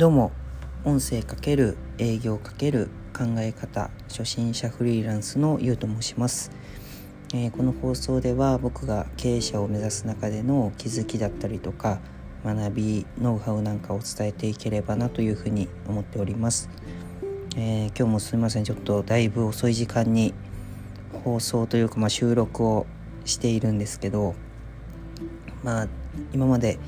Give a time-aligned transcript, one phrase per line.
[0.00, 0.32] どうも
[0.86, 6.50] 音声かける営業かける考え方初心者フリーランスのゆうと申します、
[7.34, 12.00] えーこの放送では僕が経営者を目指す中での気づきだったりとか
[12.46, 16.70] 学びノウハウなんかを伝えていければなというふうに思っております、
[17.58, 18.64] えー今日もすみません。
[18.64, 20.32] ちょっとだいぶ遅い時間に
[21.24, 22.86] 放送というか、まあ、収録を
[23.26, 24.34] しているんですけど
[25.62, 25.88] まあ
[26.32, 26.78] 今まで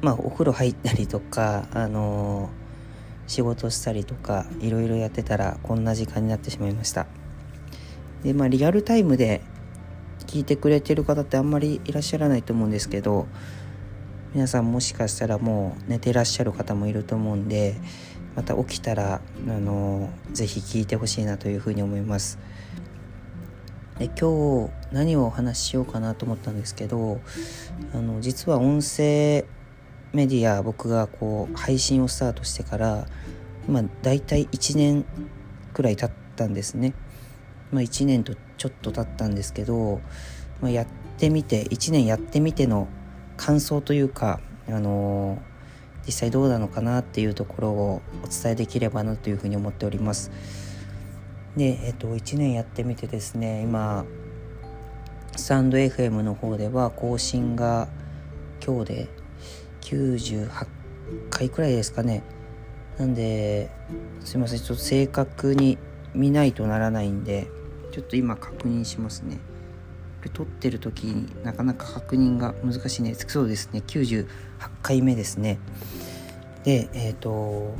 [0.00, 2.68] まあお風呂入ったりとかあのー
[3.28, 7.06] 仕事したりとかいろいろやってたらこんな時間になってしまいました。
[8.24, 9.42] でまあリアルタイムで
[10.26, 13.28] 聞いてくれてる方ってあんまりいらっしゃらないと思うんですけど
[14.34, 17.76] 皆さんもしかしたらもう寝てらっしゃる方もいると思うんで
[18.34, 22.38] また起きたらあのぜひ聞いてほしいなというふうに思います。
[23.98, 27.20] で今日何をお話ししようかなと思ったんですけど
[27.92, 29.44] あの実は音声
[30.12, 33.06] メディア僕がこう配信をスタートしてから
[33.66, 35.04] 今大体1年
[35.72, 36.94] くらい経ったんですね、
[37.70, 40.00] まあ、1年とちょっと経ったんですけど、
[40.60, 40.86] まあ、やっ
[41.18, 42.88] てみて1年やってみての
[43.36, 45.58] 感想というかあのー
[46.08, 50.30] 実際どうなのかなっていうところをお伝えできればなというふうに思っております。
[51.54, 54.06] でえっと1年やってみてですね今
[55.36, 57.88] スタンド FM の方では更新が
[58.64, 59.08] 今日で
[59.88, 60.66] 98
[61.30, 62.22] 回くらいですかね。
[62.98, 63.70] なんで
[64.22, 64.58] すいません。
[64.58, 65.78] ちょっと正確に
[66.14, 67.46] 見ないとならないんで
[67.92, 69.36] ちょっと今確認しますね。
[70.18, 73.14] これ撮ってる時になかなか確認が難しいね。
[73.14, 73.82] そうですね。
[73.86, 74.26] 98
[74.82, 75.58] 回目ですね。
[76.64, 77.74] でえっ、と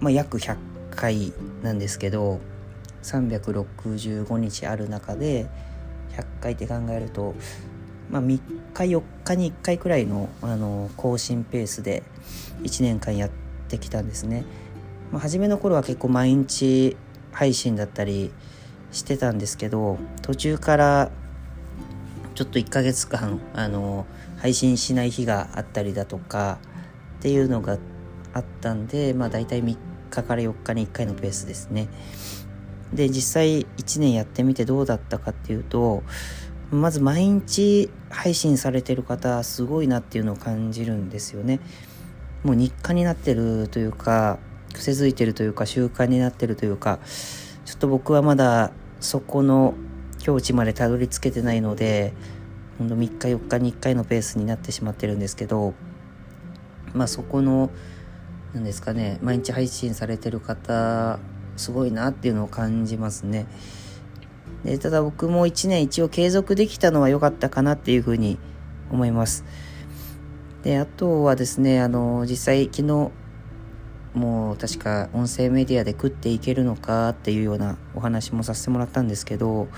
[0.00, 0.56] まあ約100
[0.90, 1.32] 回
[1.62, 2.40] なんですけど
[3.04, 5.46] 365日ある中で
[6.16, 7.36] 100回って考えると
[8.12, 8.40] まあ、3日
[8.74, 12.02] 4日に1回くらいのあの更新ペースで
[12.62, 13.30] 1年間やっ
[13.68, 14.44] てきたんですね。
[15.10, 16.96] まあ、初めの頃は結構毎日
[17.32, 18.30] 配信だったり
[18.92, 21.10] してたんですけど途中から
[22.34, 24.06] ちょっと1ヶ月間あの
[24.38, 26.58] 配信しない日があったりだとか
[27.18, 27.78] っていうのが
[28.34, 29.76] あったんでまあ大体3
[30.10, 31.88] 日から4日に1回のペースですね。
[32.92, 36.02] で実際1年やってみてどうだったかっていうと
[36.72, 41.60] まず毎日配信されてる方すごいなっていうのを感じるんですよね。
[42.44, 44.38] もう日課になってるというか
[44.72, 46.98] 癖づいてるというか習慣になってるというか
[47.64, 49.74] ちょっと僕はまだそこの
[50.18, 52.14] 境地までたどり着けてないので
[52.78, 55.74] ほんと3日4日に1回のペースになってしまってるんですけど
[56.94, 57.70] まあそこの
[58.54, 61.18] 何ですかね毎日配信されてる方
[61.56, 63.46] すごいなっていうのを感じますね。
[64.64, 68.38] でただ僕も1年一応継続できたのは良かったかなっていうふうに
[68.90, 69.44] 思います。
[70.62, 73.10] であとはですねあの実際昨日
[74.14, 79.68] もう確か音声メディアで食っていけるのかっていうようなお話もさせてもらったんですけど、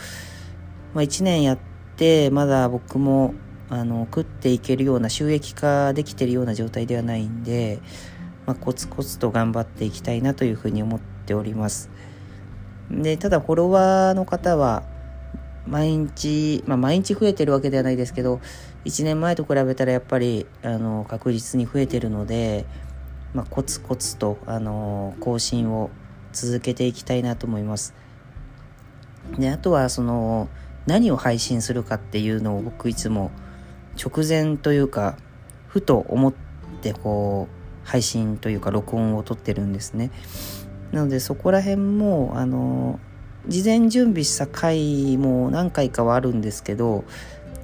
[0.92, 1.58] まあ、1年やっ
[1.96, 3.34] てまだ僕も
[3.70, 7.80] あの食っていけるような収益化できてるような状態ではないんで、
[8.46, 11.90] まあ、コツコツと頑張っていきたいなというふうに思っております。
[12.90, 14.82] で、ただフォロワーの方は、
[15.66, 18.40] 毎日、まあ毎日増えてるわけではないですけど、
[18.84, 22.66] 1年前と比べたらやっぱり、あの、確実に増えてるので、
[23.32, 25.90] まあコツコツと、あの、更新を
[26.32, 27.94] 続けていきたいなと思います。
[29.38, 30.48] で、あとはその、
[30.86, 33.30] 何を配信するかっていうのを僕いつも
[33.96, 35.16] 直前というか、
[35.66, 36.34] ふと思っ
[36.82, 40.10] てこう、配信というか録音を撮ってるんですね。
[40.94, 43.00] なのでそこら辺もあの
[43.48, 47.02] 事前準備した回も何回かはあるんですけど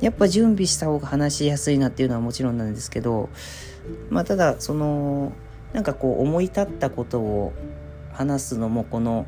[0.01, 3.29] やっぱ準備した方が話しやすいなっていうのはもちろんなんですけど
[4.11, 5.33] まあただその
[5.73, 7.53] なんかこう思い立ったことを
[8.13, 9.27] 話すのもこの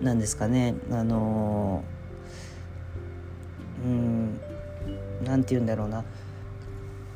[0.00, 1.84] 何ですかねあの
[3.84, 4.40] うん
[5.22, 6.04] 何て言うんだろうな。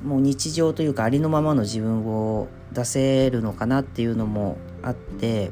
[0.05, 5.51] もう日常というかありのままの自分を出せるのかなっていうのもあって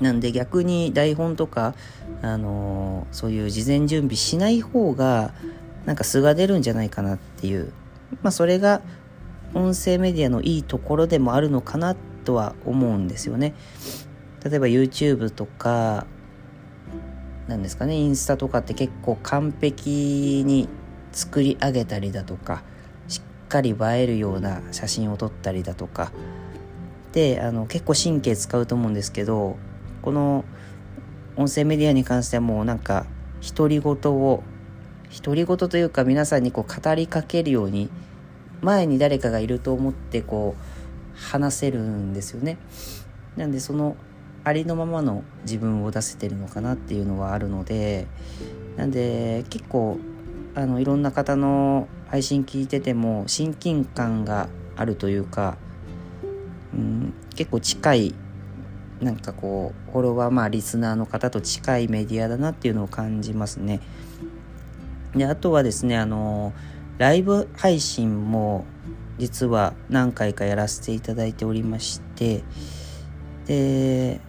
[0.00, 1.74] なんで逆に台本とか、
[2.22, 5.32] あのーそういう事前準備しない方が
[5.84, 7.72] なんか素が出るんじゃないかなっていう
[8.22, 8.82] まあそれが
[9.54, 13.54] 音声メディアのいいところでもあるのかなとは思うんですよね。
[14.44, 16.06] 例えば YouTube とか
[17.48, 20.68] なんですかねインスタとかって結構完璧に
[21.12, 22.62] 作り上げたりだとか
[23.08, 26.12] しっかり映えるような写真を撮ったりだとか
[27.12, 29.58] であの結構神経使うと思うんですけど
[30.02, 30.44] この
[31.36, 33.06] 音声メディアに関してはもうなんか
[33.56, 34.42] 独り言を
[35.24, 37.90] 独り言というか皆さんにこう語りかけるように
[38.60, 42.58] 前に誰かがいると思ってこう話せるんですよね。
[43.36, 43.96] なんでその
[44.44, 48.06] ありのままの自分を出せてるのかなっていうのはあるので
[48.76, 49.98] なんで結構
[50.54, 55.58] あのいろんな方の配信聞いてても親近感があるというか、
[56.74, 58.14] うん、結構近い
[59.00, 63.80] なんかこうフォロワーまあリスナーの方と近いメディアだなっていうのを感じますね。
[65.14, 66.52] であとはですねあの
[66.98, 68.64] ライブ配信も
[69.18, 72.42] 実は何回かやらせていただいておりまして
[73.46, 74.20] で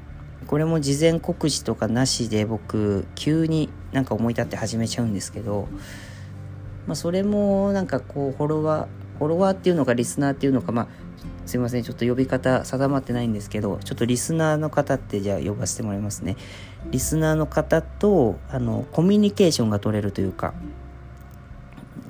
[0.47, 5.67] これも事前告知とかなしで僕急になんか思い立って始めちゃうんですけど、
[6.87, 10.87] まあ、それもなんかこうフォロワーフォロワーっていうのかリスナーっていうのかまあ
[11.45, 16.37] すいませんちょっと呼び方定まってないんですけどちょっとリスナーの方ってじゃあ呼ばせてもらいますね。
[16.89, 20.53] リスナーの方とあのコミュニケーションが取れるというか。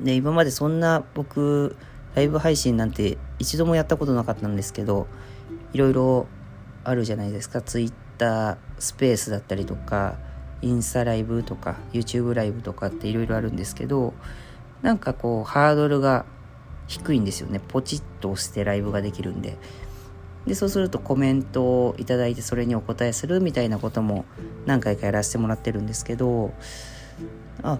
[0.03, 1.75] で今までそんな僕
[2.15, 5.07] ライブ配信なんて一度もやったことなかったんですけど
[5.73, 6.27] いろいろ
[6.83, 7.61] あるじゃないですか。
[7.61, 10.17] Twitter スペースだったりとか
[10.61, 14.13] インスタライブとか YouTube ライブとかっていろいろあるんですけど
[14.81, 16.25] なんかこうハードルが
[16.91, 17.61] 低いんですよね。
[17.65, 19.57] ポチッと押してライブができるんで。
[20.45, 24.25] でそうするとコメントをいいてそれにお答えするみたいなことも
[24.65, 26.51] 何回かやらせてもらってるんですけど
[27.61, 27.77] あ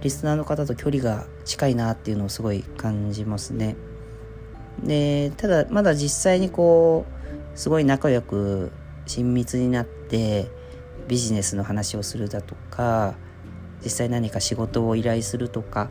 [0.00, 3.76] リスナーの方と距離が近いなっていうのをすごい感じますね。
[4.82, 7.04] でただまだ実際にこ
[7.54, 8.70] うすごい仲良く
[9.06, 10.48] 親密になって
[11.08, 13.14] ビジネスの話をするだとか
[13.82, 15.90] 実際何か仕事を依頼するとか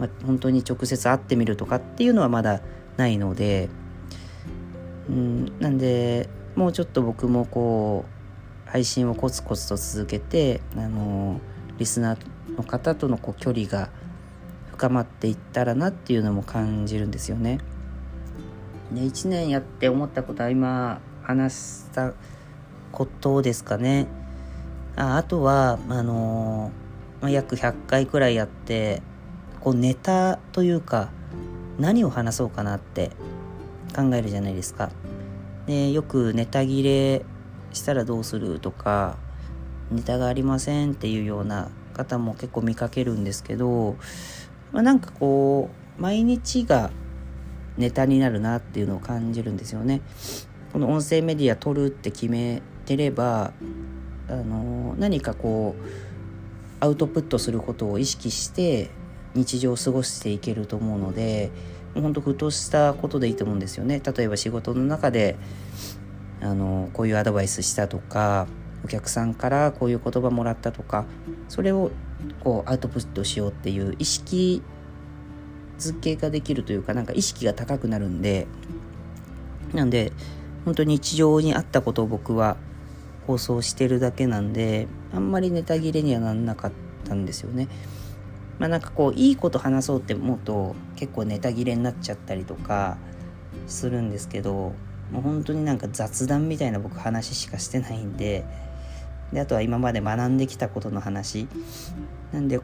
[0.00, 2.62] まあ、本当に直接会ってみるとかっていうのはまだ
[2.96, 3.68] ないので、
[5.10, 8.06] うん、なんでもうちょっと僕もこ
[8.66, 11.38] う配信をコツコツと続けてあの
[11.76, 13.90] リスナーの方とのこう距離が
[14.72, 17.58] 深まっていったらなっていうのも感じるんですよね。
[18.92, 22.14] で1年やって思ったことは今話した
[22.90, 24.06] ことですかね。
[24.96, 26.72] ああとはあの
[27.20, 29.02] まあ、約100回くらいやって
[29.60, 31.10] こうネタというか
[31.78, 33.10] 何を話そうかなって
[33.94, 34.90] 考えるじゃないですか。
[35.66, 37.24] でよくネタ切れ
[37.72, 39.16] したらどうするとか
[39.90, 43.96] ネタがありませんっていうような方も結構見かけるんですけど、
[44.72, 46.90] まあ、なんかこう毎日が
[47.76, 50.00] ネタになるなっていうのを感じるんですよね。
[50.72, 53.52] この音声メディア撮るって決めてれば
[54.28, 55.84] あの何かこう
[56.78, 58.90] アウトプットすることを意識して
[59.34, 61.50] 日常を過ごしていけると思うので
[61.94, 65.36] ほんとふとしたことでいいと思うんですよね例えば仕事の中で
[66.40, 68.46] あのこういうアドバイスしたとか
[68.84, 71.04] お客さんからこういう言葉もらったとか
[71.48, 71.90] それを
[72.42, 74.62] こうアウトプットしようっていう意識
[75.78, 78.46] づけができるというかなんか意識が高くなるんで
[79.72, 80.12] なんで
[80.64, 82.56] 本当に日常にあったことを僕は
[83.26, 86.72] 放送してるだけなんであんまりネタ切れにはなんなかっ
[87.04, 87.68] たんですよね。
[88.60, 92.98] まあなんかこういいこと話そうって思うと結構ネタ切れになっちゃったりとか
[93.66, 94.74] するんですけど
[95.10, 98.44] もう本当になんか雑談みたいな僕話しかしてないんで
[99.32, 101.48] であとは今まで学んできたことの話。
[102.32, 102.60] なんで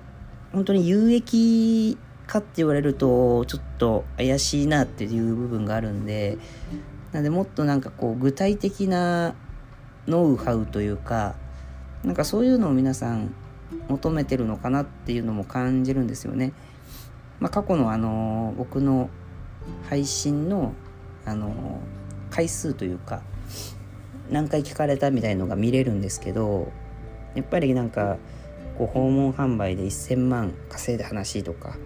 [0.53, 1.97] 本当に有益
[2.27, 6.39] かって言われるとちょっと怪しいなっていう部分があるんで
[7.13, 9.35] なんでもっとなんかこう具体的な
[10.07, 11.35] ノウハウというか
[12.05, 13.35] なんかそういうのを皆さん
[13.89, 16.53] 求めてるのかなっていうのも感じるんですよね。
[17.41, 19.11] まあ、過去のあの僕の
[19.89, 20.73] 配信の
[21.25, 21.81] あの
[22.31, 23.23] 回数というか
[24.31, 26.73] 何回聞かれたみたいのが見れるんですけど
[27.35, 28.17] やっぱりなんか
[28.79, 31.77] こう訪問販売で1,000万稼いだ話とか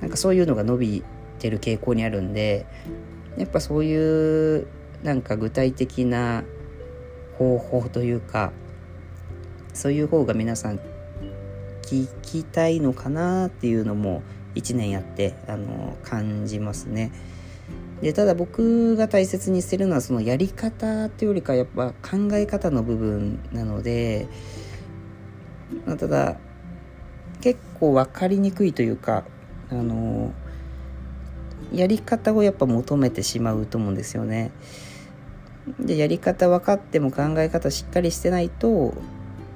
[0.00, 1.04] なんかそういうのが伸び
[1.38, 2.66] てる傾向にあるんで
[3.36, 4.66] やっぱそういう
[5.02, 6.44] なんか具体的な
[7.38, 8.52] 方法というか
[9.72, 10.80] そういう方が皆さん
[11.88, 14.22] 聞きたいのかなっていうのも
[14.54, 17.12] 1年やってあの感じますね。
[18.02, 24.28] でただ僕が大切にしてるのはそのやり方っていうよりかやっぱ考え方の部分なので、
[25.86, 26.36] まあ、ただ
[27.40, 29.24] 結構分かりにくいというか
[29.70, 30.32] あの
[31.72, 34.52] やり方をやっぱ求めてしまうと思うんですよね。
[35.80, 38.94] でやり方分かっても考え方しっかりしてないと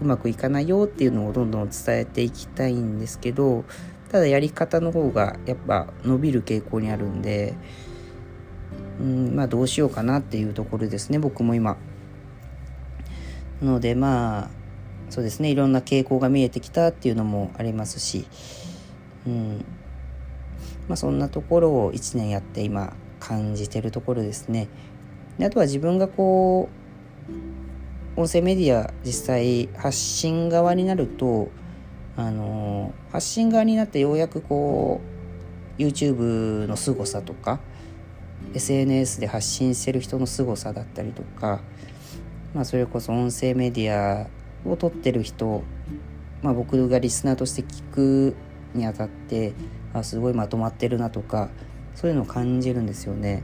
[0.02, 3.64] うまくいかないよっていうのをどんどん伝えていきたいんですけど
[4.11, 7.54] ただやり方の方がやっぱ伸びる傾向にあるんで
[9.00, 11.76] うんまあどうしようかなっていうところですね僕も今。
[13.62, 14.50] なのでまあ
[15.09, 18.26] そうですねいろんな傾向が見えてきたっていうのもありますし、
[19.26, 19.64] うん
[20.88, 24.68] まあ、そんなところを1年やって今感じてるところですね。
[25.38, 26.82] であとは自分がこう
[28.14, 31.50] 音声メディア実際発信側になると
[32.14, 35.00] あの発信側になってようやくこ
[35.78, 37.61] う YouTube の凄さとか
[38.54, 41.62] SNS で発信してる人の凄さだったりとか、
[42.52, 44.28] まあ、それこそ音声メディア
[44.69, 45.62] を撮ってる人、
[46.42, 48.37] まあ、僕がリスナーとして聞く
[48.75, 49.54] にあたって
[49.95, 51.49] あすごいまとまってるなとか
[51.95, 53.42] そういうのを感じるんですよね。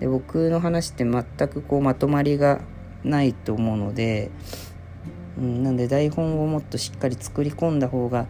[0.00, 2.60] で僕の話って全くこうまとまりが
[3.04, 4.30] ないと思うので、
[5.38, 8.26] うん、なんで台本をもっとしっかり作り込んだ方が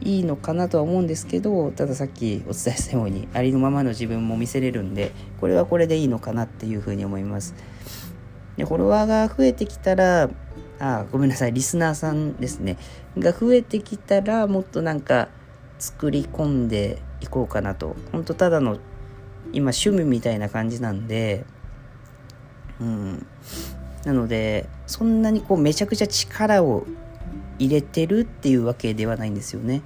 [0.00, 7.54] いいのかなとは思うんですけどたださっきお伝えしたようにありのままの自分も見せれるんでこれはこれでいいのかなっていうふうに思います。
[8.56, 10.30] でフォロワーが増えてきたら
[10.78, 12.76] あごめんなさいリスナーさんですね。
[13.18, 15.28] が増えてきたらもっとなんか
[15.78, 17.96] 作り込んでいこうかなと。
[18.12, 18.78] 本当ただの
[19.52, 21.44] 今趣味みたいな感じなんで
[22.80, 23.26] うん。
[24.06, 26.86] なのでそんなにこうめちゃくちゃ力を
[27.58, 29.82] 入れてるっていうわけではないんですよね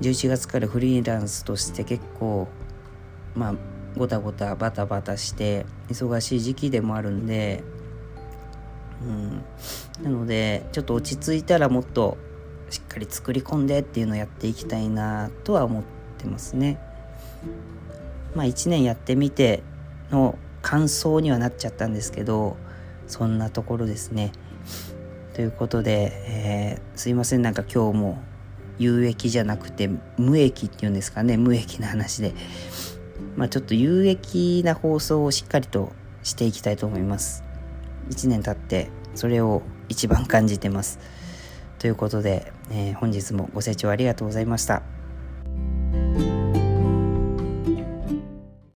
[0.00, 2.48] 11月からフリーランスとして結構
[3.36, 3.54] まあ
[3.96, 7.62] ごたごたバタバタして忙しい時期でもあるんで
[9.02, 9.44] うん
[10.02, 12.18] なのでちょっと落ち着いたらもっと
[12.70, 15.82] しっかり作り込んでっていうのをやっていきたいなとは思っ
[16.18, 16.80] てますね。
[18.34, 19.62] まあ1年やってみて
[20.10, 22.56] の感想にはなっちゃったんですけど
[23.10, 24.32] そんなところですね。
[25.34, 28.22] ということで、えー、すいませんなんか今日も
[28.78, 32.34] 有益じゃなくて無益っていうんですかね無益な話で
[33.36, 37.44] まあちょっと有益な放送をしっかりとしていきたいと思います。
[38.10, 40.98] 1年経ってそれを一番感じてます。
[41.78, 44.99] ということで、えー、本日もご清聴ありがとうございました。